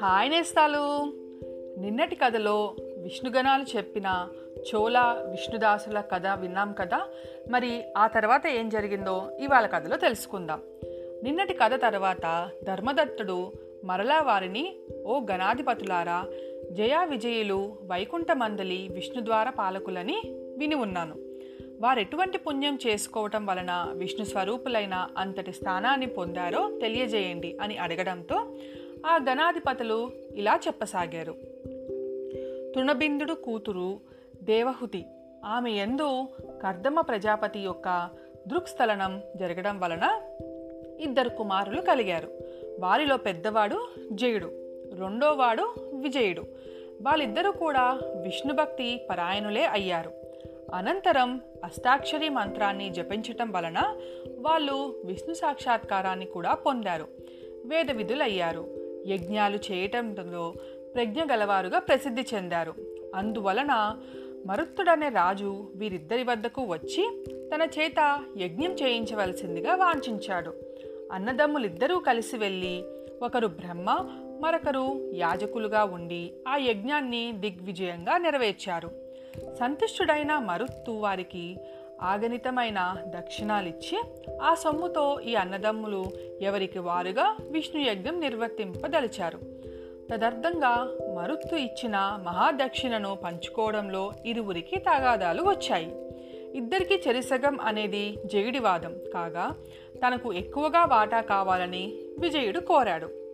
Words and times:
Hi 0.00 0.30
నేస్తాలు. 0.30 1.12
నిన్నటి 1.80 2.16
కథలో 2.16 2.76
విష్ణుగణాలు 2.98 3.76
చెప్పిన 3.76 4.28
చోళ 4.74 4.98
విష్ణుదాసుల 5.30 6.00
కథ 6.00 6.26
విన్నాం 6.26 6.72
కదా? 6.72 7.06
మరి 7.50 7.82
ఆ 7.96 8.06
తర్వాత 8.06 8.42
ఏం 8.46 8.68
జరిగిందో 8.68 9.30
ఇవాళ 9.40 9.66
కథలో 9.66 9.96
తెలుసుకుందాం. 9.96 10.62
నిన్నటి 11.22 11.54
కథ 11.54 11.82
తర్వాత 11.82 12.50
ధర్మదత్తుడు 12.64 13.52
మరలా 13.84 14.20
వారిని 14.20 14.76
ఓ 15.06 15.20
గణాధిపతులారా 15.30 16.26
జయా 16.70 17.04
విజయులు 17.04 17.76
వైకుంఠమందలి 17.86 18.88
విష్ణుద్వార 18.92 19.50
పాలకులని 19.50 20.22
విని 20.58 20.74
ఉన్నాను. 20.74 21.27
వారెటువంటి 21.80 22.38
పుణ్యం 22.38 22.78
చేసుకోవటం 22.86 23.46
వలన 23.46 23.86
విష్ణు 23.96 24.24
స్వరూపులైన 24.24 25.08
అంతటి 25.18 25.52
స్థానాన్ని 25.52 26.06
పొందారో 26.06 26.78
తెలియజేయండి 26.80 27.58
అని 27.62 27.76
అడగడంతో 27.76 28.54
ఆ 29.06 29.16
గణాధిపతులు 29.16 30.10
ఇలా 30.34 30.60
చెప్పసాగారు. 30.66 31.32
తృణబిందుడు 32.74 33.34
కూతురు 33.34 34.00
దేవహుతి 34.42 35.04
ఆమె 35.44 35.70
ఎందు 35.70 36.28
కర్దమ 36.62 37.00
ప్రజాపతి 37.00 37.60
యొక్క 37.60 38.10
దృక్స్థలనం 38.48 39.22
జరగడం 39.36 39.80
వలన 39.80 40.20
ఇద్దరు 41.00 41.28
కుమారులు 41.28 41.80
కలిగారు. 41.80 42.28
వారిలో 42.78 43.16
పెద్దవాడు 43.16 43.88
జయుడు 44.12 44.46
రెండోవాడు 45.00 45.74
విజయుడు. 45.94 46.44
వాళ్ళిద్దరూ 47.02 47.52
కూడా 47.52 47.98
విష్ణుభక్తి 48.22 49.00
పరాయణులే 49.10 49.64
అయ్యారు. 49.64 50.17
అనంతరం 50.74 51.40
అష్టాక్షరి 51.64 52.28
మంత్రాన్ని 52.28 52.90
జపించటం 52.90 53.52
వలన 53.52 53.96
వాళ్ళు 54.38 55.02
విష్ణు 55.04 55.34
సాక్షాత్కారాన్ని 55.34 56.26
కూడా 56.26 56.54
పొందారు. 56.54 57.08
వేద 57.64 57.90
విధులయ్యారు. 57.90 58.66
యజ్ఞాలు 59.06 59.56
చేయటంలో 59.56 60.54
ప్రజ్ఞ 60.94 61.22
గలవారుగా 61.32 61.78
ప్రసిద్ధి 61.78 62.26
చెందారు. 62.34 62.74
అందువలన 63.14 63.96
మరుత్తుడనే 64.46 65.08
రాజు 65.08 65.72
వీరిద్దరి 65.74 66.24
వద్దకు 66.24 66.62
వచ్చి 66.62 67.24
తన 67.54 67.62
చేత 67.62 68.24
యజ్ఞం 68.36 68.72
చేయించవలసిందిగా 68.72 69.74
వాంఛించాడు. 69.74 70.54
అన్నదమ్ములిద్దరూ 71.12 71.98
కలిసి 71.98 72.36
వెళ్ళి 72.36 72.84
ఒకరు 73.22 73.46
బ్రహ్మ 73.46 73.96
మరొకరు 74.42 75.12
యాజకులుగా 75.14 75.84
ఉండి 75.84 76.32
ఆ 76.48 76.56
యజ్ఞాన్ని 76.56 77.32
దిగ్విజయంగా 77.32 78.18
నెరవేర్చారు. 78.18 79.07
సంతుష్టుడైన 79.58 80.38
మరుత్తు 80.38 80.90
వారికి 80.90 81.56
ఆగనితమైన 82.02 82.96
దక్షిణాలిచ్చి 83.06 84.02
ఆ 84.42 84.54
సొమ్ముతో 84.54 85.20
ఈ 85.20 85.34
అన్నదమ్ములు 85.34 86.04
ఎవరికి 86.40 86.78
వారుగా 86.78 87.36
విష్ణు 87.50 87.82
యజ్ఞం 87.82 88.20
నిర్వర్తింపదలిచారు. 88.20 89.38
తదర్థంగా 90.12 90.90
మరుత్తు 91.16 91.56
ఇచ్చిన 91.56 92.20
మహాదక్షిణను 92.24 93.14
పంచుకోవడంలో 93.14 94.12
ఇరువురికి 94.26 94.76
తగాదాలు 94.76 95.42
వచ్చాయి. 95.42 95.96
ఇద్దరికి 96.54 97.02
చెరిసగం 97.08 97.60
అనేది 97.60 98.18
జయుడివాదం 98.26 98.96
కాగా 99.14 99.54
తనకు 100.06 100.32
ఎక్కువగా 100.32 100.84
వాటా 100.84 101.20
కావాలని 101.20 101.98
విజయుడు 102.18 102.60
కోరాడు. 102.60 103.27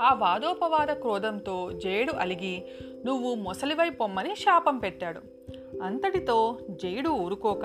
ఆ 0.00 0.14
వాదోపవాద 0.14 0.92
క్రోధంతో 0.92 1.72
జయుడు 1.72 2.12
అలిగి 2.12 2.62
నువ్వు 3.06 3.34
మొసలివై 3.34 3.90
పొమ్మని 3.90 4.34
శాపం 4.34 4.78
పెట్టాడు. 4.78 5.20
అంతటితో 5.82 6.58
జయుడు 6.70 7.08
ఊరుకోక 7.08 7.64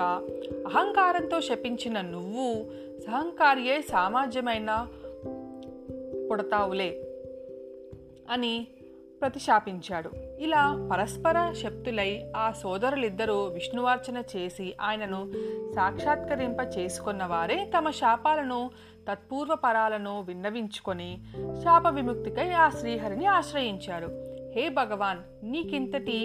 అహంకారంతో 0.67 1.41
శపించిన 1.41 2.01
నువ్వు 2.01 2.71
సహంకారియే 2.99 3.81
సామాజ్యమైన 3.81 4.87
పుడతావులే 6.31 6.89
అని 8.29 8.67
ప్రతిశాపించాడు. 9.25 10.09
ఇలా 10.39 10.89
పరస్పర 10.91 11.53
శక్తులై 11.63 12.31
ఆ 12.37 12.51
సోదరులిద్దరూ 12.51 13.43
విష్ణువార్చన 13.43 14.23
చేసి 14.35 14.75
ఆయనను 14.81 15.31
సాక్షాత్కరింప 15.75 16.59
చేసుకున్న 16.77 17.25
వారే 17.25 17.71
తమ 17.77 17.89
శాపాలను 17.89 18.71
తత్పూర్వ 19.09 19.55
పరాలను 19.55 20.21
విన్నవించుకొని 20.21 21.09
శాప 21.63 21.87
విముక్తికై 21.87 22.51
ఆ 22.51 22.69
శ్రీహరిని 22.69 23.25
ఆశ్రయించారు. 23.25 24.09
హే 24.55 24.69
భగవాన్! 24.69 25.19
నీకింతటి 25.43 26.19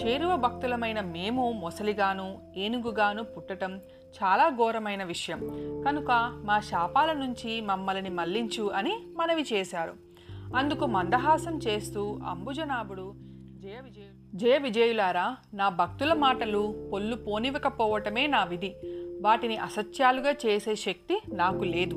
చేరువ 0.00 0.36
భక్తులమైన 0.36 1.00
మేము 1.00 1.52
మొసలిగాను 1.52 2.38
ఏనుగుగాను 2.56 3.22
పుట్టటం 3.24 3.80
చాలా 4.18 4.48
ఘోరమైన 4.48 5.04
విషయం. 5.04 5.40
కనుక 5.86 6.10
మా 6.44 6.60
శాపాల 6.60 7.12
నుంచి 7.12 7.60
మమ్మల్ని 7.60 8.10
మళ్ళించు 8.10 8.70
అని 8.74 8.94
మనవి 9.16 9.46
చేశారు. 9.52 10.03
అందుకు 10.54 10.86
మందహాసం 10.86 11.58
చేస్తూ 11.58 12.20
అంబుజనాభుడు 12.26 13.14
జయ 13.58 13.80
విజయ 13.84 14.02
జయ 14.34 14.58
విజయులారా 14.58 15.36
నా 15.54 15.68
భక్తుల 15.68 16.12
మాటలు 16.12 16.90
పొల్లు 16.92 17.16
పోనివ్వకపోవటమే 17.16 18.26
నా 18.26 18.44
విధి. 18.44 18.74
వాటిని 19.22 19.56
అసత్యాలుగా 19.56 20.30
చేసే 20.30 20.74
శక్తి 20.74 21.22
నాకు 21.32 21.64
లేదు. 21.64 21.94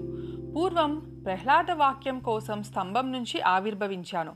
పూర్వం 0.55 1.21
ప్రహ్లాద 1.25 1.71
వాక్యం 1.71 2.19
కోసం 2.19 2.63
స్తంభం 2.63 3.11
నుంచి 3.11 3.41
ఆవిర్భవించాను. 3.41 4.33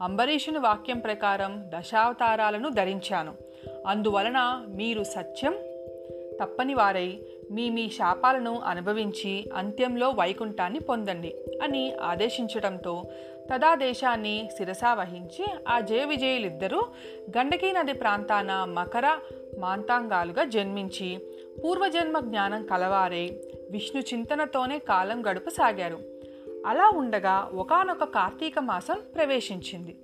అంబరీషుని 0.00 0.58
వాక్యం 0.58 0.98
ప్రకారం 0.98 1.64
దశావతారాలను 1.68 2.68
ధరించాను. 2.68 3.34
అందువలన 3.86 4.64
మీరు 4.68 5.02
సత్యం 5.02 5.54
తప్పని 6.42 6.74
వారై 6.74 7.22
మీ 7.50 7.70
మీ 7.70 7.88
శాపాలను 7.88 8.60
అనుభవించి 8.60 9.50
అంత్యంలో 9.56 10.10
వైకుంఠాన్ని 10.10 10.80
పొందండి 10.80 11.34
అని 11.62 11.94
ఆదేశించడంతో 11.94 13.02
తదాదేశాన్ని 13.50 14.48
శిరసా 14.58 14.94
వహించి 14.94 15.44
ఆ 15.68 15.80
జయ 15.80 16.04
విజయులిద్దరూ 16.04 16.80
గండకీ 17.38 17.72
నది 17.72 17.92
ప్రాంతాన 17.92 18.52
మకర 18.52 19.18
మాంతాంగాలుగా 19.58 20.44
జన్మించి 20.44 21.20
పూర్వజన్మ 21.64 22.18
జ్ఞానం 22.20 22.66
కలవారై 22.66 23.40
విష్ణు 23.70 24.00
చింతనతోనే 24.00 24.78
కాలం 24.78 25.26
గడుపసాగారు 25.26 25.98
అలా 26.66 26.88
ఉండగా 26.88 27.50
ఒకనొక 27.54 28.04
కార్తీక 28.04 28.58
మాసం 28.58 29.00
ప్రవేశించింది. 29.14 29.96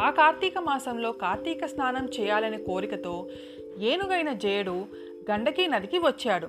ఆ 0.00 0.10
కార్తీక 0.10 0.58
మాసంలో 0.58 1.12
కార్తీక 1.12 1.66
స్నానం 1.66 2.08
చేయాలనే 2.20 2.56
కోరికతో 2.56 3.28
ఏనుగైన 3.78 4.32
జయుడు 4.32 4.86
గండకీ 5.30 5.66
నదికి 5.66 5.98
వచ్చాడు. 5.98 6.48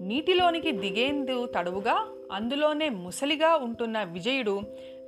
నీటిలోనికి 0.00 0.72
దిగేందు 0.72 1.46
తడువుగా 1.46 2.06
అందులోనే 2.32 2.88
ముసలిగా 2.88 3.56
ఉంటున్న 3.56 4.02
విజయుడు 4.02 4.60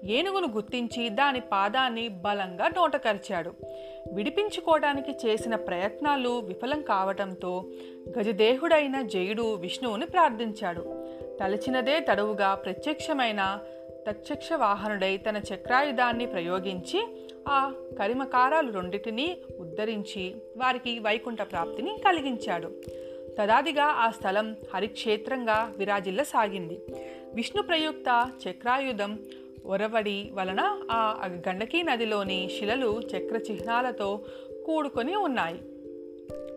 ఏనుగును 0.05 0.49
గుర్తించి 0.53 1.09
దాని 1.09 1.41
పాదాన్ని 1.41 2.09
బలంగా 2.09 2.69
నోటకరిచాడు. 2.69 3.53
విడిపించుకోవడానికి 4.12 5.12
చేసిన 5.27 5.55
ప్రయత్నాలు 5.55 6.28
విఫలం 6.28 6.83
కావటంతో 6.83 7.65
గజదేహుడైన 8.19 9.03
జయుడు 9.03 9.55
విష్ణువుని 9.55 10.06
ప్రార్థించాడు. 10.06 10.81
తలచినదే 11.41 12.00
తడవుగా 12.00 12.55
ప్రత్యక్షమైన 12.55 13.59
ప్రత్యక్ష 14.06 14.53
వాహనుడై 14.53 15.16
తన 15.16 15.43
చక్రాయుధాన్ని 15.55 16.27
ప్రయోగించి 16.27 17.28
ఆ 17.49 17.72
కరిమకారాలు 17.99 18.72
రెండింటినీ 18.72 19.37
ఉద్ధరించి 19.59 20.34
వారికి 20.56 20.99
వైకుంఠ 20.99 21.39
ప్రాప్తిని 21.39 21.99
కలిగించాడు. 22.05 22.72
తదాదిగా 23.39 23.84
ఆ 23.84 24.10
స్థలం 24.10 24.56
హరిక్షేత్రంగా 24.75 25.72
విరాజిల్ల 25.77 26.22
సాగింది 26.22 26.78
విష్ణు 27.34 27.62
ప్రయుక్త 27.62 28.31
చక్రాయుధం 28.49 29.19
ఒరవడి 29.65 30.31
వలన 30.34 30.60
ఆ 30.91 31.28
గండకీ 31.48 31.82
నదిలోని 31.82 32.50
శిలలు 32.59 33.00
చక్ర 33.00 33.37
చిహ్నాలతో 33.37 34.21
కూడుకొని 34.66 35.16
ఉన్నాయి. 35.16 35.60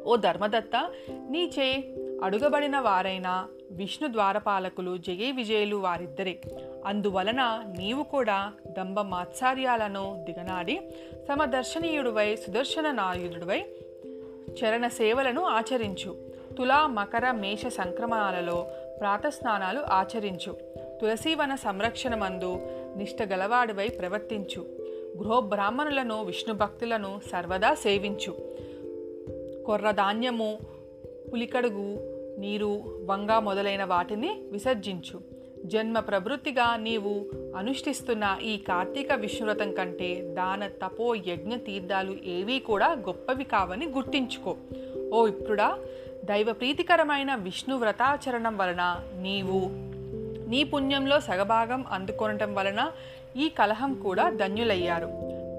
ఓ 0.04 0.16
ధర్మదత్త 0.16 0.92
నీచే 1.30 1.96
అడుగబడిన 2.24 2.80
వారైన 2.80 3.48
విష్ణు 3.72 4.12
ద్వారపాలకులు 4.12 4.98
జయ 4.98 5.32
విజయులు 5.32 5.76
వారిద్దరే. 5.76 6.42
అందువలన 6.86 7.64
నీవు 7.78 8.04
కూడా 8.04 8.52
దంభ 8.68 9.00
మాత్సార్యాలను 9.00 10.26
దిగనాడి 10.30 10.80
సమదర్శనీయుడివై 11.28 12.36
సుదర్శన 12.36 12.92
నాయుడువై 12.92 13.66
చరణ 14.64 14.88
సేవలను 14.88 15.46
ఆచరించు. 15.46 16.18
తులా 16.58 16.88
మకర 16.88 17.32
మేష 17.32 17.68
సంక్రమణాలలో 17.68 18.68
ప్రాతస్నానాలు 19.00 19.80
ఆచరించు. 19.80 20.58
తులసీవన 21.02 21.56
సంరక్షణ 21.56 22.16
మందు 22.16 22.62
నిష్ట 22.98 23.24
గలవాడివై 23.24 23.88
ప్రవర్తించు. 23.88 24.62
గృహబ్రాహ్మణులను 25.18 26.24
విష్ణు 26.24 26.54
భక్తులను 26.54 27.22
సర్వదా 27.32 27.74
సేవించు. 27.74 28.36
కొర్రధాన్యము 29.66 30.60
పులికడుగు 31.34 32.00
నీరు 32.40 33.02
వంగ 33.06 33.32
మొదలైన 33.32 33.84
వాటిని 33.84 34.42
విసర్జించు. 34.52 35.22
జన్మ 35.66 36.00
ప్రవృత్తిగా 36.00 36.76
నీవు 36.76 37.26
అనుష్ఠిస్తున్న 37.58 38.38
ఈ 38.44 38.58
కార్తీక 38.58 39.14
విష్ణువ్రతం 39.14 39.74
కంటే 39.74 40.22
దాన 40.34 40.68
తపో 40.68 41.16
యజ్ఞ 41.16 41.56
తీర్థాలు 41.56 42.18
ఏవీ 42.24 42.60
కూడా 42.60 42.92
గొప్పవి 42.92 43.44
కావని 43.44 43.86
గుర్తించుకో. 43.86 44.56
ఓ 45.14 45.28
ఇప్పుడా 45.28 45.78
దైవ 46.26 46.54
ప్రీతికరమైన 46.54 47.36
విష్ణు 47.36 47.78
వ్రతాచరణం 47.78 48.58
వలన 48.58 49.04
నీవు 49.22 49.93
నీ 50.54 50.64
పుణ్యంలో 50.64 51.20
సగభాగం 51.20 51.86
అందుకొనటం 51.92 52.56
వలన 52.56 52.92
ఈ 53.36 53.50
కలహం 53.50 53.92
కూడా 53.94 54.30
ధన్యులయ్యారు. 54.30 55.10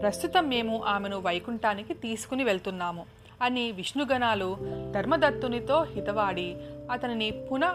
ప్రస్తుతం 0.02 0.48
మేము 0.48 0.82
ఆమెను 0.84 1.18
వైకుంఠానికి 1.20 1.94
తీసుకుని 1.94 2.44
వెళ్తున్నాము 2.44 3.04
అని 3.42 3.72
విష్ణుగణాలు 3.72 4.56
ధర్మదత్తునితో 4.90 5.82
హితవాడి 5.82 6.56
అతనిని 6.90 7.30
పునః 7.30 7.74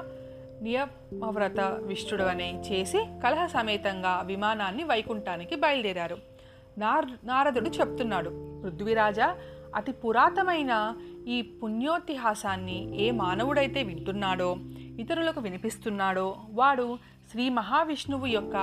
నియమవ్రత 0.62 1.60
విష్ణుడవనే 1.60 2.50
చేసి 2.71 3.06
కలహ 3.24 3.45
సమేతంగా 3.45 4.21
విమానాన్ని 4.25 4.83
వైకుంఠానికి 4.83 5.56
బయలుదేరారు. 5.56 6.18
నార్ 6.77 7.27
నారదుడు 7.27 7.69
చెప్తున్నాడు 7.69 8.30
పృథ్వీరాజా 8.63 9.36
అతి 9.75 9.92
పురాతనమైన 9.92 10.95
ఈ 11.27 11.42
పుణ్యోతిహాసాన్ని 11.42 12.77
ఏ 13.01 13.12
మానవుడైతే 13.12 13.83
వింటున్నాడో 13.83 14.50
ఇతరులకు 15.00 15.42
వినిపిస్తున్నాడో. 15.42 16.36
వాడు 16.54 16.98
శ్రీ 17.31 17.50
మహావిష్ణువు 17.50 18.25
యొక్క 18.25 18.56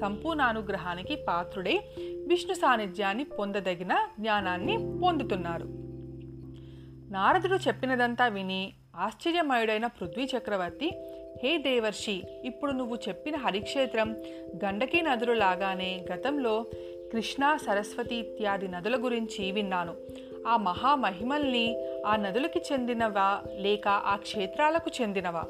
సంపూర్ణానుగ్రహానికి 0.00 1.16
పాత్రుడై 1.28 1.80
విష్ణు 2.28 2.54
సాన్నిధ్యాన్ని 2.54 3.24
పొందదగిన 3.24 3.98
జ్ఞానాన్ని 4.20 4.98
పొందుతున్నారు 5.02 5.66
నారదుడు 7.12 7.56
చెప్పినదంతా 7.56 8.26
విని 8.26 8.72
ఆశ్చర్యమయుడైన 8.96 9.86
పృథ్వీ 9.86 10.24
చక్రవర్తి 10.24 10.88
హే 11.42 11.58
దేవర్షి 11.58 12.22
ఇప్పుడు 12.44 12.72
నువ్వు 12.72 12.96
చెప్పిన 13.08 13.36
హరిక్షేత్రం 13.36 14.10
గండకీ 14.64 15.00
నదులు 15.00 15.32
లాగానే 15.32 16.04
గతంలో 16.12 16.66
కృష్ణా 17.12 17.56
సరస్వతి 17.56 18.14
ఇత్యాది 18.14 18.68
నదుల 18.68 18.96
గురించి 19.04 19.52
విన్నాను. 19.52 19.94
ఆ 20.48 20.56
మహామహిమల్ని 20.56 21.66
ఆ 22.06 22.16
నదులకి 22.16 22.60
చెందినవా 22.72 23.42
లేక 23.58 23.88
ఆ 23.88 24.16
క్షేత్రాలకు 24.16 24.90
చెందినవా? 25.00 25.44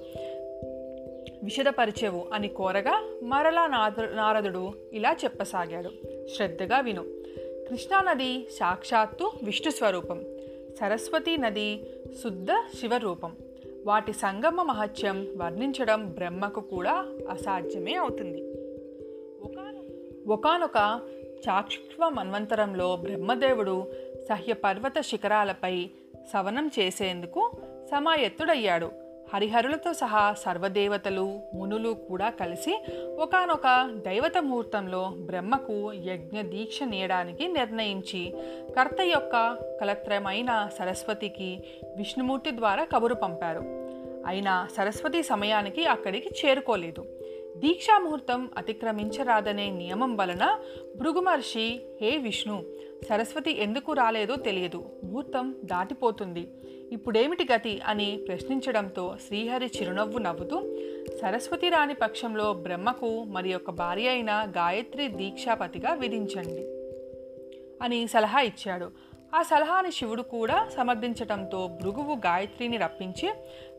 విషదపరిచెవు 1.45 2.27
అని 2.33 2.49
కోరగా 2.49 3.11
మరలా 3.23 3.67
నారదుడు 4.15 4.73
ఇలా 4.93 5.17
చెప్పసాగాడు. 5.25 5.91
శ్రద్ధగా 6.37 6.81
విను. 6.81 7.05
కృష్ణానది 7.71 8.47
సాక్షాత్తు 8.51 9.33
విష్ణు 9.43 9.71
స్వరూపం. 9.71 10.25
సరస్వతి 10.81 11.39
నది 11.39 11.81
శుద్ధ 12.23 12.47
శివరూపం. 12.81 13.37
వాటి 13.87 14.13
సంగమ 14.13 14.63
మహత్యం 14.63 15.27
వర్ణించడం 15.37 16.07
బ్రహ్మకు 16.07 16.61
కూడా 16.61 17.07
అసాధ్యమే 17.31 17.95
అవుతుంది. 17.95 18.43
ఒకనొక 20.29 21.01
చాక్ష్వ 21.49 22.09
మన్వంతరంలో 22.09 22.97
బ్రహ్మదేవుడు 22.97 23.87
సహ్యపర్వత 24.29 25.01
శిఖరాలపై 25.01 25.91
సవనం 26.33 26.71
చేసేందుకు 26.79 27.51
సమాయత్తుడయ్యాడు. 27.91 28.91
హరిహరులతో 29.33 29.93
సహా 29.93 30.35
సర్వదేవతలు 30.35 31.41
మునులు 31.55 31.89
కూడా 31.89 32.31
కలిసి 32.31 32.85
ఒకనొక 33.19 33.91
దైవత 34.07 34.39
ముహూర్తంలో 34.39 35.13
బ్రహ్మకు 35.19 35.93
యజ్ఞ 35.93 36.41
దీక్ష 36.41 36.83
నీయడానికి 36.83 37.49
నిర్ణయించి 37.49 38.35
కర్త 38.77 39.01
యొక్క 39.01 39.57
కలత్రమైన 39.81 40.69
సరస్వతికి 40.79 41.59
విష్ణుమూర్తి 41.97 42.51
ద్వారా 42.51 42.85
కబురు 42.85 43.15
పంపారు. 43.15 43.61
అయినా 44.27 44.69
సరస్వతి 44.77 45.23
సమయానికి 45.23 45.87
అక్కడికి 45.87 46.47
చేరుకోలేదు. 46.47 47.05
దీక్షా 47.57 47.99
ముహూర్తం 47.99 48.51
అతిక్రమించరాదనే 48.59 49.71
నియమం 49.71 50.17
వలన 50.17 50.59
భృగుమహర్షి 50.97 51.81
హే 52.03 52.17
విష్ణు 52.17 52.63
సరస్వతి 53.09 53.63
ఎందుకు 53.63 53.93
రాలేదో 53.93 54.37
తెలియదు. 54.37 54.85
ముహూర్తం 55.05 55.55
దాటిపోతుంది. 55.65 56.49
ఇప్పుడేమిటి 56.93 57.47
గతి 57.55 57.81
అని 57.87 58.21
ప్రశ్నించడంతో 58.29 59.17
శ్రీహరి 59.27 59.67
చిరునవ్వు 59.67 60.19
నవ్వుతూ 60.19 60.77
సరస్వతి 61.23 61.69
రాని 61.69 61.95
పక్షంలో 61.95 62.53
బ్రహ్మకు 62.53 63.25
మరి 63.25 63.51
యొక్క 63.51 63.71
భార్య 63.71 64.09
అయిన 64.09 64.31
గాయత్రి 64.31 65.09
దీక్షాపతిగా 65.09 65.95
విధించండి 65.95 66.63
అని 67.83 68.07
సలహా 68.07 68.41
ఇచ్చాడు. 68.41 68.91
ఆ 69.35 69.43
సలహాని 69.43 69.93
శివుడు 69.93 70.23
కూడా 70.23 70.69
సమర్థించటంతో 70.77 71.79
భృగువు 71.83 72.15
గాయత్రిని 72.15 72.77
రప్పించి 72.77 73.31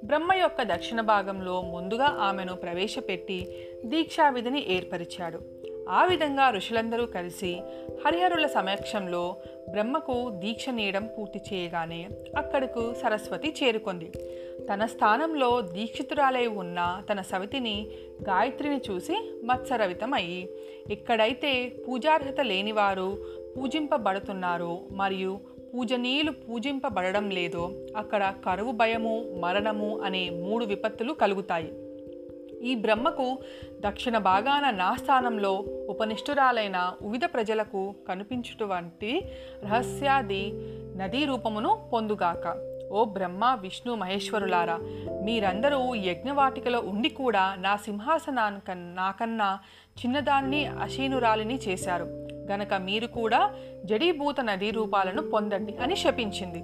బ్రహ్మ 0.03 0.33
యొక్క 0.33 0.61
దక్షిణ 0.61 1.01
భాగంలో 1.01 1.61
ముందుగా 1.61 2.05
ఆమెను 2.05 2.55
ప్రవేశపెట్టి 2.55 3.47
దీక్షా 3.85 4.29
విధిని 4.29 4.75
ఏర్పరిచాడు. 4.75 5.64
ఆ 5.89 6.05
విధంగా 6.05 6.49
ఋషులందరూ 6.49 7.05
కలిసి 7.05 7.61
హరిహరుల 8.05 8.47
సమక్షంలో 8.47 9.35
బ్రహ్మకు 9.69 10.29
దీక్ష 10.29 10.69
నీయడం 10.69 11.09
పూర్తి 11.17 11.41
చేయగానే 11.53 12.09
అక్కడకు 12.37 12.93
సరస్వతి 12.93 13.55
చేరుకుంది. 13.63 14.11
తన 14.73 14.85
స్థానంలో 14.85 15.61
దీక్షితురాలై 15.61 16.47
ఉన్న 16.47 17.01
తన 17.11 17.21
సవితిని 17.21 17.87
గాయత్రిని 18.23 18.81
చూసి 18.91 19.41
మత్సరవితమయ్యి 19.43 20.49
ఎక్కడైతే 20.89 21.73
పూజార్హత 21.87 22.41
లేనివారు 22.41 23.17
పూజింపబడుతున్నారో 23.57 24.81
మరియు 24.91 25.39
పూజనీయులు 25.73 26.31
పూజింపబడడం 26.31 27.29
లేదో 27.29 27.71
అక్కడ 27.97 28.33
కరువు 28.45 28.71
భయము 28.71 29.39
మరణము 29.39 29.99
అనే 29.99 30.29
మూడు 30.29 30.65
విపత్తులు 30.65 31.13
కలుగుతాయి. 31.13 31.84
ఈ 32.65 32.75
బ్రహ్మకు 32.75 33.37
దక్షిణ 33.79 34.17
భాగాన 34.17 34.69
నా 34.69 34.95
స్థానంలో 34.95 35.65
ఉపనిష్ఠురాలైన 35.89 36.93
వివిధ 37.01 37.25
ప్రజలకు 37.25 37.95
కనిపించుటువంటి 38.07 39.21
రహస్యాది 39.63 40.51
నదీ 40.97 41.25
రూపమును 41.25 41.89
పొందుగాక. 41.93 42.45
ఓ 42.91 43.03
బ్రహ్మ 43.03 43.57
విష్ణు 43.61 43.95
మహేశ్వరులారా 43.95 44.79
మీరందరూ 45.23 45.95
యజ్ఞవాటికలో 45.95 46.79
ఉండి 46.79 47.09
కూడా 47.09 47.55
నా 47.59 47.75
సింహాసనానికన్ 47.75 48.95
నాకన్నా 48.95 49.59
చిన్నదాన్ని 49.99 50.65
అశీనురాలిని 50.65 51.59
చేశారు. 51.67 52.03
గనక 52.51 52.73
మీరు 52.73 53.07
కూడా 53.07 53.53
జడీభూత 53.85 54.41
నదీ 54.41 54.71
రూపాలను 54.71 55.29
పొందండి 55.29 55.77
అని 55.77 55.95
శపించింది. 55.95 56.63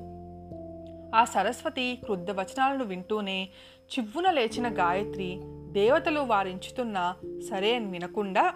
ఆ 1.16 1.24
సరస్వతి 1.24 1.98
క్రుద్ధ 2.04 2.32
వచనాలను 2.32 2.86
వింటూనే 2.86 3.50
చివ్వున 3.94 4.32
లేచిన 4.32 4.68
గాయత్రి 4.68 5.40
దేవతలు 5.72 6.20
వారించుతున్నా 6.20 7.16
సరే 7.50 7.76
అని 7.76 7.86
వినకుండా 7.86 8.54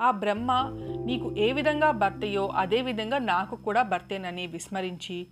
ఆ 0.00 0.10
బ్రహ్మ 0.10 0.52
నీకు 1.04 1.34
ఏ 1.38 1.52
విధంగా 1.52 1.90
భర్తయో 1.90 2.48
అదే 2.48 2.82
విధంగా 2.82 3.18
నాకు 3.18 3.56
కూడా 3.56 3.82
భర్తేనని 3.82 4.46
విస్మరించి 4.46 5.26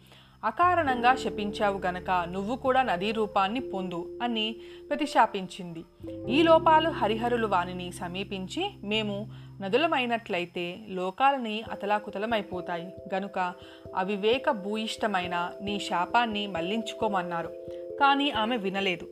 అకారణంగా 0.44 1.14
శపించావు 1.14 1.79
గనక 1.79 2.11
నువ్వు 2.11 2.56
కూడా 2.56 2.82
నదీ 2.82 3.11
రూపాన్ని 3.11 3.61
పొందు 3.61 4.19
అని 4.23 4.56
ప్రతిశాపించింది. 4.88 5.84
ఈ 6.29 6.43
లోపాలు 6.43 6.88
హరిహరులు 6.88 7.46
వాణిని 7.46 7.93
సమీపించి 7.93 8.70
మేము 8.84 9.31
నదులమైనట్లయితే 9.60 10.79
లోకాలని 10.89 11.62
అతలాకుతలమైపోతాయి. 11.72 13.15
గనుక 13.15 13.55
అవివేక 13.96 14.51
భూయిష్టమైన 14.51 15.51
నీ 15.62 15.79
శాపాన్ని 15.79 16.46
మళ్ళించుకోమన్నారు. 16.46 17.53
కానీ 18.01 18.31
ఆమె 18.31 18.56
వినలేదు. 18.56 19.06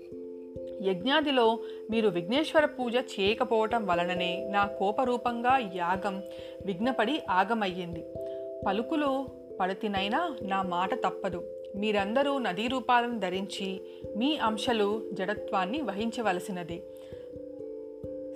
యజ్ఞాదిలో 0.81 1.59
మీరు 1.91 2.09
విఘ్నేశ్వర 2.09 2.65
పూజ 2.65 2.97
చేయకపోవటం 2.97 3.87
వలననే 3.87 4.49
నా 4.51 4.67
కోపరూపంగా 4.67 5.73
యాగం 5.75 6.23
విఘ్నపడి 6.67 7.23
ఆగమయ్యింది. 7.31 8.05
పలుకులు 8.67 9.27
పడతినైనా 9.61 10.37
నా 10.43 10.63
మాట 10.63 10.95
తప్పదు. 10.95 11.45
మీరందరూ 11.77 12.39
నదీ 12.39 12.67
రూపాలను 12.67 13.19
ధరించి 13.19 13.81
మీ 14.17 14.37
అంశలు 14.37 15.11
జడత్వాన్ని 15.13 15.81
వహించవలసినదే. 15.81 16.83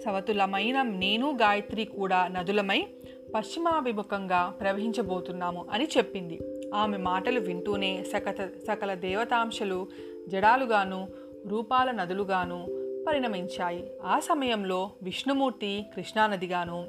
సవతులమైన 0.04 0.82
నేను 0.82 1.30
గాయత్రి 1.30 1.84
కూడా 1.84 2.28
నదులమై 2.28 2.86
పశ్చిమాభిముఖంగా 3.34 4.54
ప్రవహించబోతున్నాము 4.60 5.66
అని 5.70 5.88
చెప్పింది. 5.96 6.40
ఆమె 6.74 6.96
మాటలు 6.96 7.40
వింటూనే 7.40 8.04
సకత 8.04 8.48
సకల 8.68 8.94
దేవతాంశలు 8.94 9.86
జడాలుగాను 10.28 11.08
రూపాల 11.46 11.90
నదులుగాను 11.90 12.66
పరిణమించాయి. 13.08 13.90
ఆ 14.04 14.18
సమయంలో 14.18 14.90
విష్ణుమూర్తి 15.02 15.86
కృష్ణానదిగాను 15.96 16.84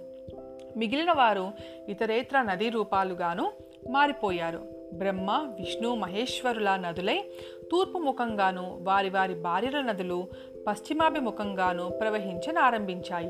మిగిలిన 0.77 1.11
వారు 1.11 1.51
ఇతరేతర 1.89 2.41
నదీ 2.41 2.69
రూపాలుగాను 2.69 3.51
మారిపోయారు. 3.89 4.75
బ్రహ్మ 4.93 5.31
విష్ణు 5.31 5.95
మహేశ్వరుల 5.95 6.75
నదులై 6.75 7.23
తూర్పు 7.71 7.97
ముఖంగాను 7.97 8.79
వారి 8.81 9.09
వారి 9.09 9.33
భార్యల 9.33 9.81
నదులు 9.81 10.27
పశ్చిమాభిముఖంగాను 10.67 11.89
ప్రవహించనారంభించాయి. 11.89 13.27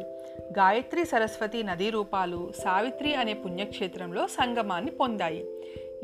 గాయత్రి 0.60 1.06
సరస్వతి 1.06 1.64
నదీ 1.64 1.90
రూపాలు 1.90 2.52
సావిత్రి 2.60 3.16
అనే 3.16 3.34
పుణ్యక్షేత్రంలో 3.34 4.28
సంగమాన్ని 4.28 4.92
పొందాయి. 4.92 5.46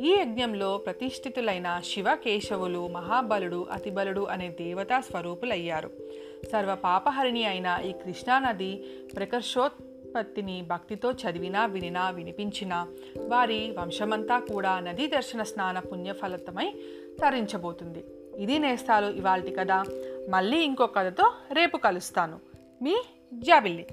ఈ 0.01 0.09
యజ్ఞంలో 0.09 0.77
ప్రతిష్ఠితులైన 0.77 1.81
శివ 1.85 2.15
కేశవులు 2.15 2.87
మహాబలుడు 2.87 3.67
అతిబలుడు 3.71 4.21
అనే 4.21 4.49
దేవతా 4.49 4.99
స్వరూపులయ్యారు. 4.99 5.91
సర్వ 6.51 6.75
పాపహరిణి 6.75 7.45
అయిన 7.45 7.79
ఈ 7.85 7.91
కృష్ణానది 7.91 8.83
ప్రకర్షోత్పత్తిని 9.15 10.61
భక్తితో 10.61 11.11
చదివినా 11.11 11.65
వినినా 11.65 12.09
వినిపించినా 12.09 12.87
వారి 13.27 13.75
వంశమంతా 13.77 14.39
కూడా 14.39 14.79
నదీ 14.79 15.07
దర్శన 15.07 15.43
స్నాన 15.43 15.79
పుణ్యఫలితమై 15.79 16.73
తరించబోతుంది. 17.21 18.03
ఇది 18.37 18.59
నేస్తాలు 18.59 19.17
ఇవాల్టి 19.17 19.51
కదా 19.51 19.83
మళ్ళీ 20.29 20.57
ఇంకో 20.57 20.87
కథతో 20.87 21.31
రేపు 21.53 21.77
కలుస్తాను. 21.77 22.39
మీ 22.81 22.95
జాబిల్లి. 23.33 23.85